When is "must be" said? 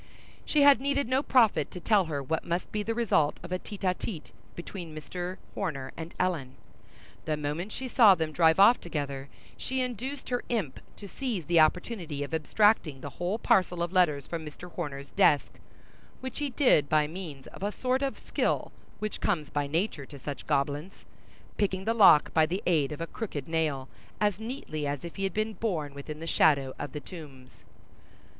2.43-2.81